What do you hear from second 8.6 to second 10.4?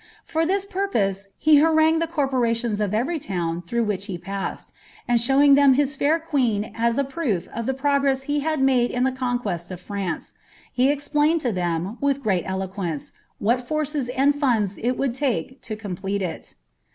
made in the ronquesl of France,